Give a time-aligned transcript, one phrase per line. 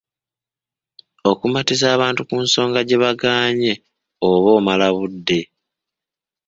[1.31, 3.71] Okumatiza abantu ku nsonga gye bagaanye
[4.29, 5.39] oba omala budde.